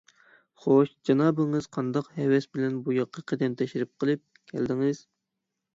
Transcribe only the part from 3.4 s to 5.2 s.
تەشرىپ قىلىپ قالدىڭىزكىن؟